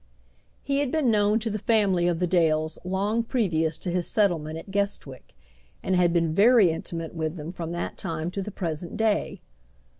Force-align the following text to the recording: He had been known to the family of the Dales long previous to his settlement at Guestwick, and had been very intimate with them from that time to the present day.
He 0.63 0.79
had 0.79 0.91
been 0.91 1.11
known 1.11 1.37
to 1.41 1.51
the 1.51 1.59
family 1.59 2.07
of 2.07 2.17
the 2.17 2.25
Dales 2.25 2.79
long 2.83 3.21
previous 3.21 3.77
to 3.77 3.91
his 3.91 4.07
settlement 4.07 4.57
at 4.57 4.71
Guestwick, 4.71 5.35
and 5.83 5.95
had 5.95 6.11
been 6.11 6.33
very 6.33 6.71
intimate 6.71 7.13
with 7.13 7.35
them 7.35 7.51
from 7.53 7.71
that 7.73 7.99
time 7.99 8.31
to 8.31 8.41
the 8.41 8.49
present 8.49 8.97
day. 8.97 9.41